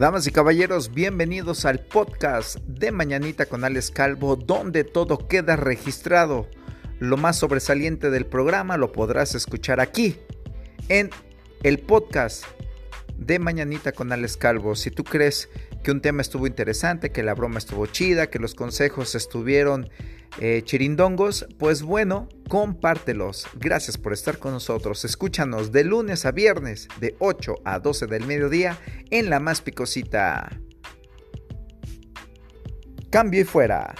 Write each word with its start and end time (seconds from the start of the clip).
Damas 0.00 0.26
y 0.26 0.30
caballeros, 0.30 0.94
bienvenidos 0.94 1.66
al 1.66 1.80
podcast 1.80 2.56
de 2.60 2.90
Mañanita 2.90 3.44
con 3.44 3.64
Alex 3.64 3.90
Calvo, 3.90 4.34
donde 4.34 4.82
todo 4.82 5.28
queda 5.28 5.56
registrado. 5.56 6.48
Lo 7.00 7.18
más 7.18 7.36
sobresaliente 7.38 8.08
del 8.08 8.24
programa 8.24 8.78
lo 8.78 8.92
podrás 8.92 9.34
escuchar 9.34 9.78
aquí, 9.78 10.16
en 10.88 11.10
el 11.64 11.80
podcast 11.80 12.44
de 13.18 13.38
Mañanita 13.38 13.92
con 13.92 14.10
Alex 14.10 14.38
Calvo. 14.38 14.74
Si 14.74 14.90
tú 14.90 15.04
crees 15.04 15.50
que 15.82 15.90
un 15.90 16.00
tema 16.00 16.22
estuvo 16.22 16.46
interesante, 16.46 17.12
que 17.12 17.22
la 17.22 17.34
broma 17.34 17.58
estuvo 17.58 17.84
chida, 17.84 18.30
que 18.30 18.38
los 18.38 18.54
consejos 18.54 19.14
estuvieron 19.14 19.90
eh, 20.38 20.62
chirindongos, 20.64 21.46
pues 21.58 21.82
bueno, 21.82 22.28
compártelos. 22.48 23.46
Gracias 23.58 23.98
por 23.98 24.12
estar 24.12 24.38
con 24.38 24.52
nosotros. 24.52 25.04
Escúchanos 25.04 25.72
de 25.72 25.84
lunes 25.84 26.24
a 26.24 26.32
viernes, 26.32 26.88
de 27.00 27.16
8 27.18 27.56
a 27.64 27.78
12 27.78 28.06
del 28.06 28.26
mediodía, 28.26 28.78
en 29.10 29.30
la 29.30 29.40
más 29.40 29.60
picosita. 29.60 30.60
Cambio 33.10 33.40
y 33.40 33.44
fuera. 33.44 33.94